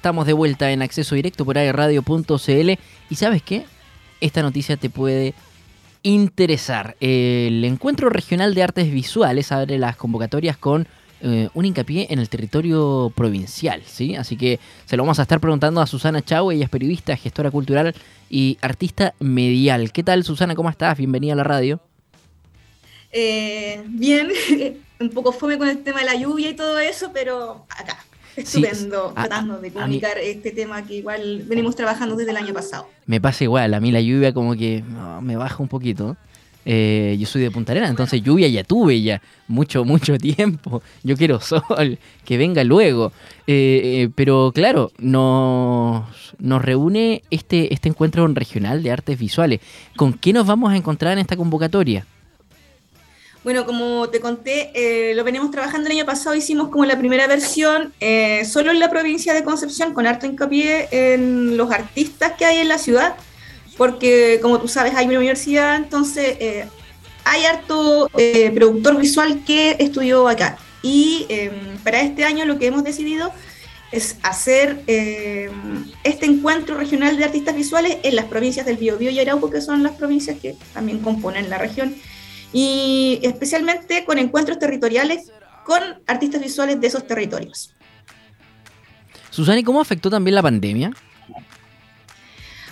[0.00, 2.70] Estamos de vuelta en acceso directo por airradio.cl
[3.10, 3.64] y sabes qué?
[4.20, 5.34] Esta noticia te puede
[6.04, 6.96] interesar.
[7.00, 10.86] El Encuentro Regional de Artes Visuales abre las convocatorias con
[11.20, 14.14] eh, un hincapié en el territorio provincial, ¿sí?
[14.14, 17.50] Así que se lo vamos a estar preguntando a Susana Chau, ella es periodista, gestora
[17.50, 17.92] cultural
[18.30, 19.90] y artista medial.
[19.90, 20.54] ¿Qué tal Susana?
[20.54, 20.96] ¿Cómo estás?
[20.96, 21.80] Bienvenida a la radio.
[23.10, 24.30] Eh, bien,
[25.00, 28.04] un poco fome con el tema de la lluvia y todo eso, pero acá,
[28.40, 32.88] estupendo, tratando de comunicar este tema que igual venimos trabajando desde el año pasado.
[33.06, 34.82] Me pasa igual, a mí la lluvia como que
[35.22, 36.16] me baja un poquito.
[36.70, 40.82] Eh, yo soy de Punta Arenas, entonces lluvia ya tuve ya mucho, mucho tiempo.
[41.02, 43.10] Yo quiero sol, que venga luego.
[43.46, 46.04] Eh, eh, pero claro, nos,
[46.38, 49.60] nos reúne este, este encuentro regional de artes visuales.
[49.96, 52.04] ¿Con qué nos vamos a encontrar en esta convocatoria?
[53.44, 57.26] Bueno, como te conté, eh, lo venimos trabajando el año pasado, hicimos como la primera
[57.28, 62.44] versión eh, solo en la provincia de Concepción, con harto hincapié en los artistas que
[62.44, 63.14] hay en la ciudad,
[63.76, 66.66] porque como tú sabes hay una universidad, entonces eh,
[67.24, 68.10] hay harto
[68.54, 70.58] productor visual que estudió acá.
[70.82, 73.32] Y em, para este año lo que hemos decidido
[73.92, 79.20] es hacer em, este encuentro regional de artistas visuales en las provincias del Biobío y
[79.20, 81.94] Arauco, que son las provincias que también componen la región
[82.52, 85.32] y especialmente con encuentros territoriales
[85.64, 87.74] con artistas visuales de esos territorios.
[89.30, 90.92] Susana, ¿y cómo afectó también la pandemia?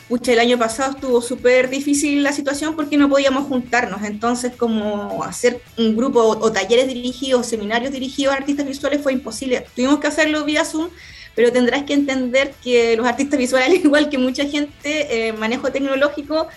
[0.09, 5.25] Pucha, el año pasado estuvo súper difícil la situación porque no podíamos juntarnos, entonces como
[5.25, 9.67] hacer un grupo o, talleres dirigidos, seminarios dirigidos a artistas visuales fue imposible.
[9.75, 10.91] Tuvimos que hacerlo vía Zoom,
[11.37, 16.49] pero tendrás que entender que los artistas visuales, igual que mucha gente, eh, manejo tecnológico,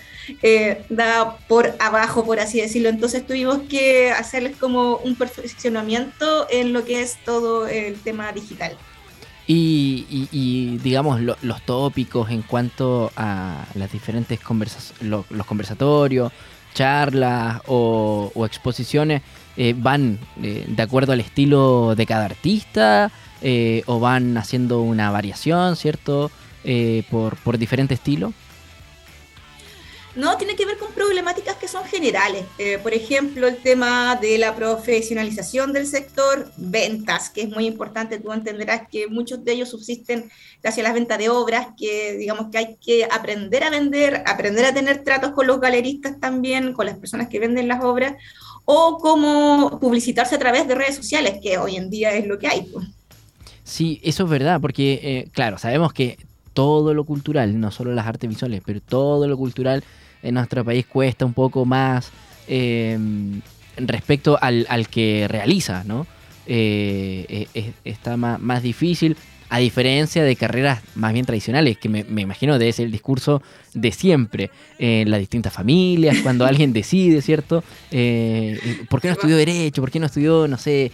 [0.42, 2.88] eh, da por abajo, por así decirlo.
[2.88, 8.76] Entonces tuvimos que hacerles como un perfeccionamiento en lo que es todo el tema digital.
[9.52, 16.32] Y, digamos, los tópicos en cuanto a las diferentes conversaciones, los conversatorios,
[16.72, 19.22] charlas o, exposiciones,
[19.56, 23.10] eh, ¿van eh, de acuerdo al estilo de cada artista
[23.86, 26.30] o van haciendo una variación, ¿cierto?
[27.10, 28.32] por, por diferente estilo.
[30.20, 32.44] No, tiene que ver con problemáticas que son generales.
[32.58, 38.18] Eh, por ejemplo, el tema de la profesionalización del sector, ventas, que es muy importante.
[38.18, 40.30] Tú entenderás que muchos de ellos subsisten
[40.62, 44.66] gracias a las ventas de obras, que digamos que hay que aprender a vender, aprender
[44.66, 48.12] a tener tratos con los galeristas también, con las personas que venden las obras,
[48.66, 52.46] o cómo publicitarse a través de redes sociales, que hoy en día es lo que
[52.46, 52.68] hay.
[52.70, 52.86] Pues.
[53.64, 56.18] Sí, eso es verdad, porque, eh, claro, sabemos que
[56.52, 59.82] todo lo cultural, no solo las artes visuales, pero todo lo cultural
[60.22, 62.10] en nuestro país cuesta un poco más
[62.48, 62.98] eh,
[63.76, 66.06] respecto al, que realiza, ¿no?
[66.46, 69.16] Eh, eh, está más, más, difícil,
[69.50, 73.42] a diferencia de carreras más bien tradicionales, que me, imagino debe el discurso
[73.74, 77.62] de siempre, en las distintas familias, cuando alguien decide, ¿cierto?
[77.90, 79.82] ¿Por qué no estudió Derecho?
[79.82, 80.92] ¿Por qué no estudió, no sé,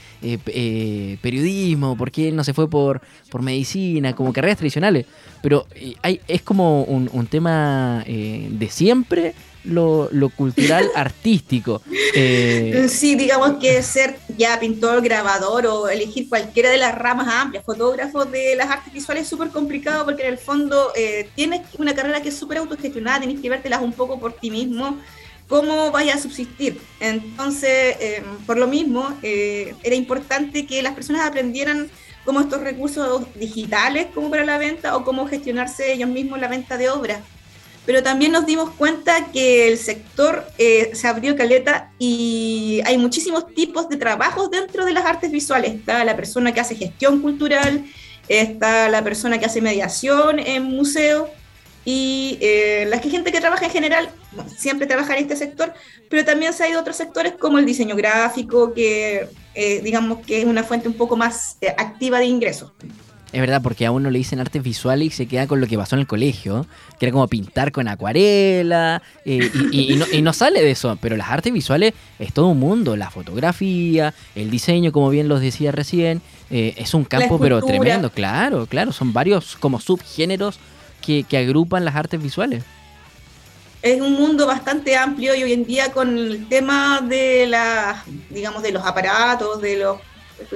[1.21, 1.97] periodismo?
[1.97, 4.15] ¿Por qué no se fue por, por medicina?
[4.15, 5.06] Como carreras tradicionales.
[5.43, 5.67] Pero
[6.03, 9.34] hay, es como un tema de siempre
[9.66, 11.82] lo, cultural artístico.
[12.15, 17.65] Eh, sí, digamos que ser ya pintor, grabador o elegir cualquiera de las ramas amplias,
[17.65, 21.94] fotógrafo de las artes visuales es súper complicado porque en el fondo eh, tienes una
[21.94, 24.99] carrera que es súper autogestionada, tienes que vértelas un poco por ti mismo
[25.49, 26.81] cómo vaya a subsistir.
[26.99, 31.88] Entonces, eh, por lo mismo, era importante que las personas aprendieran
[32.25, 36.76] cómo estos recursos digitales como para la venta o cómo gestionarse ellos mismos la venta
[36.76, 37.21] de obras
[37.86, 43.54] pero también nos dimos cuenta que el sector eh, se abrió caleta y hay muchísimos
[43.54, 45.72] tipos de trabajos dentro de las artes visuales.
[45.72, 47.86] Está la persona que hace gestión cultural,
[48.28, 51.30] está la persona que hace mediación en museo
[51.84, 54.10] y eh, la gente que trabaja en general
[54.58, 55.72] siempre trabaja en este sector,
[56.10, 60.26] pero también se ha ido a otros sectores como el diseño gráfico, que eh, digamos
[60.26, 62.72] que es una fuente un poco más activa de ingresos.
[63.32, 65.76] Es verdad, porque a uno le dicen artes visuales y se queda con lo que
[65.76, 66.64] pasó en el colegio,
[66.99, 71.52] que era como pintar con acuarela, eh, y, no, sale de eso, pero las artes
[71.52, 76.75] visuales es todo un mundo, la fotografía, el diseño, como bien los decía recién, eh,
[76.76, 80.61] es un campo pero tremendo, claro, claro, son varios como subgéneros
[81.05, 82.62] que, que agrupan las artes visuales.
[83.82, 88.62] Es un mundo bastante amplio y hoy en día con el tema de las, digamos,
[88.62, 89.99] de los aparatos, de los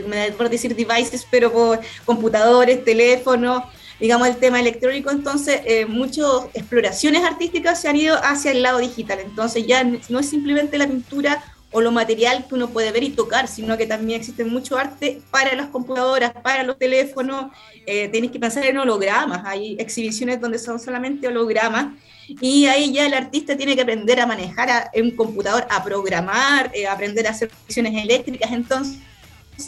[0.07, 3.63] me da por decir devices, pero por computadores, teléfonos,
[3.99, 8.79] digamos el tema electrónico, entonces eh, muchas exploraciones artísticas se han ido hacia el lado
[8.79, 11.43] digital, entonces ya no es simplemente la pintura
[11.73, 15.23] o lo material que uno puede ver y tocar, sino que también existe mucho arte
[15.31, 17.53] para las computadoras, para los teléfonos.
[17.87, 19.43] Eh, tienes que pensar en hologramas.
[19.45, 21.95] Hay exhibiciones donde son solamente hologramas.
[22.29, 26.87] Y ahí ya el artista tiene que aprender a manejar un computador, a programar, eh,
[26.87, 28.51] aprender a hacer funciones eléctricas.
[28.53, 28.99] Entonces,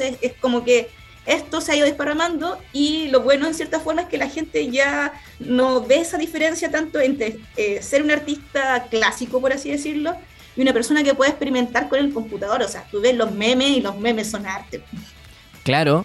[0.01, 0.89] es como que
[1.27, 4.71] esto se ha ido desparramando y lo bueno en cierta forma es que la gente
[4.71, 10.17] ya no ve esa diferencia tanto entre eh, ser un artista clásico, por así decirlo,
[10.57, 12.63] y una persona que puede experimentar con el computador.
[12.63, 14.83] O sea, tú ves los memes y los memes son arte.
[15.63, 16.05] Claro,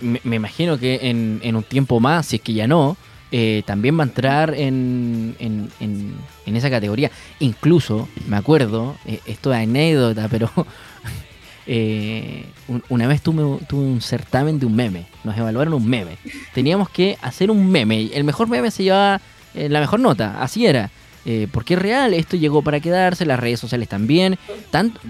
[0.00, 2.96] me, imagino que en, un tiempo más, si es que ya no,
[3.32, 7.10] eh, también va a entrar en, en, esa categoría.
[7.40, 10.48] Incluso, me acuerdo, eh, esto es anécdota, pero
[11.66, 12.46] eh,
[12.88, 16.18] una vez tuve, un certamen de un meme, nos evaluaron un meme.
[16.52, 19.20] Teníamos que hacer un meme, el mejor meme se llevaba
[19.54, 20.90] la mejor nota, así era.
[21.26, 24.38] Eh, porque es real, esto llegó para quedarse, las redes sociales también,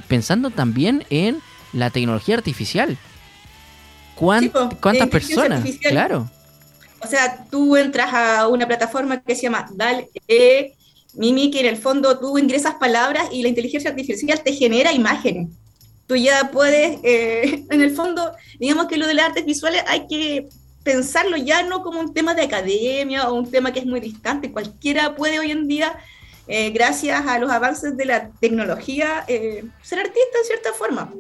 [0.07, 1.41] pensando también en
[1.73, 2.97] la tecnología artificial.
[4.15, 5.65] ¿Cuántas personas?
[5.81, 6.31] Claro.
[7.01, 10.75] O sea, tú entras a una plataforma que se llama DAL E,
[11.15, 15.49] Mimi, que en el fondo tú ingresas palabras y la inteligencia artificial te genera imágenes.
[16.07, 20.07] Tú ya puedes, eh, en el fondo, digamos que lo de las artes visuales hay
[20.07, 20.49] que
[20.83, 24.53] pensarlo ya no como un tema de academia o un tema que es muy distante.
[24.53, 25.97] Cualquiera puede hoy en día,
[26.47, 31.11] eh, gracias a los avances de la tecnología, eh, ser artista en cierta forma.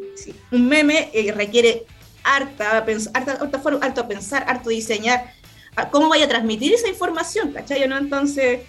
[0.52, 1.86] Un meme requiere
[2.24, 5.32] harta, harta, harta, forma, harto pensar, harto diseñar.
[5.90, 7.52] ¿Cómo vaya a transmitir esa información?
[7.52, 7.82] ¿Cachai?
[7.82, 8.60] Entonces,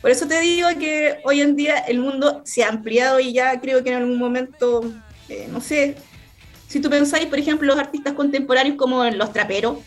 [0.00, 3.60] por eso te digo que hoy en día el mundo se ha ampliado y ya
[3.60, 4.84] creo que en algún momento,
[5.50, 5.96] no sé,
[6.68, 9.78] si tú pensáis, por ejemplo, los artistas contemporáneos como los traperos,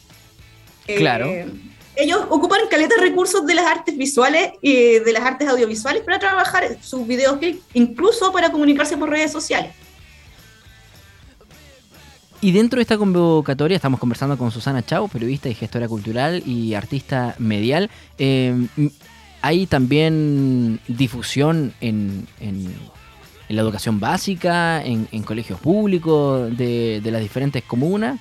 [0.97, 1.27] Claro.
[1.27, 1.47] Eh,
[1.95, 6.17] ellos ocupan caleta de recursos de las artes visuales y de las artes audiovisuales para
[6.17, 7.37] trabajar sus videos,
[7.73, 9.71] incluso para comunicarse por redes sociales.
[12.41, 16.73] Y dentro de esta convocatoria estamos conversando con Susana Chau, periodista y gestora cultural y
[16.73, 17.89] artista medial.
[18.17, 18.55] Eh,
[19.41, 22.27] hay también difusión en,
[23.49, 28.19] la educación básica, en, colegios públicos de, de las diferentes comunas.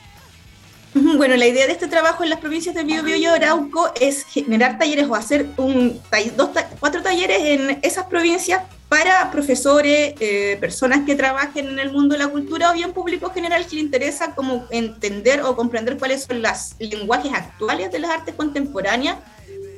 [0.95, 4.79] Bueno, la idea de este trabajo en las provincias de Biobío y Arauco es generar
[4.79, 6.01] talleres o hacer un,
[6.37, 12.15] dos, cuatro talleres en esas provincias para profesores, eh, personas que trabajen en el mundo
[12.15, 16.25] de la cultura o bien público general que le interesa como entender o comprender cuáles
[16.25, 19.19] son los lenguajes actuales de las artes contemporáneas,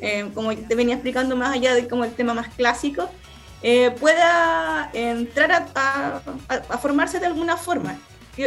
[0.00, 3.10] eh, como te venía explicando más allá de como el tema más clásico,
[3.62, 7.98] eh, pueda entrar a formarse de alguna forma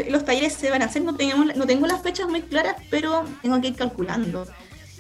[0.09, 3.25] los talleres se van a hacer, no, tenemos, no tengo las fechas muy claras, pero
[3.41, 4.47] tengo que ir calculando.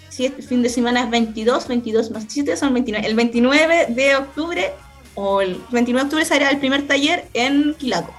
[0.09, 3.07] Si este fin de semana es 22, 22 más 7 son 29.
[3.07, 4.71] El 29 de octubre
[5.15, 8.13] o el 29 de octubre será el primer taller en Quilaco.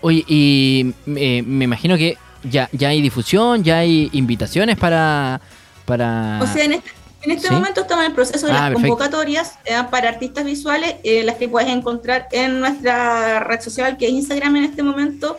[0.00, 5.40] Oye, y eh, me imagino que ya, ya hay difusión, ya hay invitaciones para...
[5.84, 6.40] para...
[6.42, 6.90] O sea, en este,
[7.24, 10.96] en este momento estamos en el proceso de ah, las convocatorias eh, para artistas visuales,
[11.04, 15.38] eh, las que puedes encontrar en nuestra red social, que es Instagram en este momento,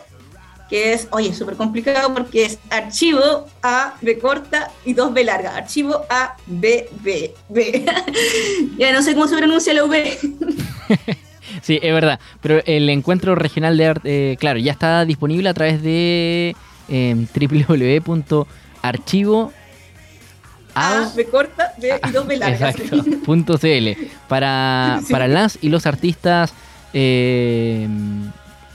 [0.70, 5.56] que es, oye, súper complicado porque es archivo A, B corta y 2 B larga.
[5.56, 7.84] Archivo A, B, B, B.
[8.78, 10.18] ya no sé cómo se pronuncia la V.
[11.62, 12.18] sí, es verdad.
[12.40, 16.56] Pero el encuentro regional de arte, eh, claro, ya está disponible a través de
[18.08, 19.52] www.archivo
[20.74, 22.76] a, B corta, B y dos B largas.
[23.24, 23.92] punto CL.
[24.28, 26.52] Para, para las y los artistas
[26.92, 27.88] eh,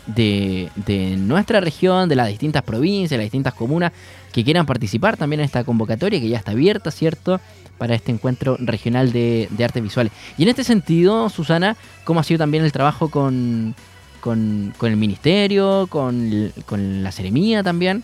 [0.08, 3.92] de, de, nuestra región, de las distintas provincias, de las distintas comunas
[4.32, 7.40] que quieran participar también en esta convocatoria que ya está abierta, ¿cierto?
[7.78, 10.12] Para este encuentro regional de, de artes visuales.
[10.38, 13.76] Y en este sentido, Susana, ¿cómo ha sido también el trabajo con,
[14.20, 18.04] con, con el ministerio, con, con la seremía también?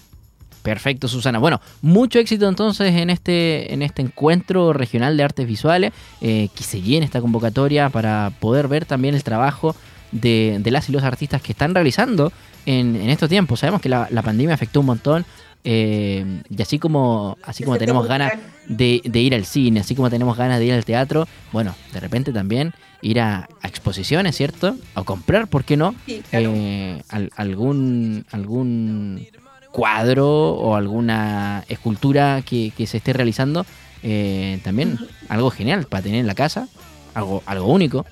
[0.63, 1.39] Perfecto, Susana.
[1.39, 6.63] Bueno, mucho éxito entonces en este, en este encuentro regional de artes visuales, eh, que
[6.63, 9.75] se llene esta convocatoria para poder ver también el trabajo
[10.11, 12.31] de, las y los artistas que están realizando
[12.65, 13.59] en, estos tiempos.
[13.59, 15.25] Sabemos que la, pandemia afectó un montón.
[15.65, 18.31] Eh, y así como así como tenemos ganas
[18.69, 22.31] de, ir al cine, así como tenemos ganas de ir al teatro, bueno, de repente
[22.31, 24.77] también ir a, exposiciones, ¿cierto?
[24.95, 25.95] O comprar, ¿por qué no?
[26.07, 27.01] Eh,
[27.35, 29.27] algún algún
[29.71, 33.65] cuadro o alguna escultura que, se esté realizando,
[34.03, 34.97] eh, también
[35.27, 36.67] algo genial para tener en la casa,
[37.13, 38.05] algo, algo único.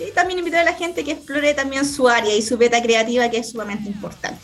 [0.00, 3.28] Sí, también invitar a la gente que explore también su área y su beta creativa,
[3.28, 4.40] que es sumamente importante.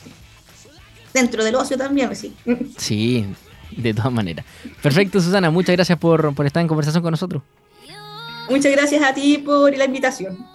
[1.15, 2.35] Dentro del ocio también, sí.
[2.77, 3.25] Sí,
[3.71, 4.45] de todas maneras.
[4.83, 7.43] Perfecto, Susana, muchas gracias por, por estar en conversación con nosotros.
[8.51, 10.47] Muchas gracias a ti por la invitación.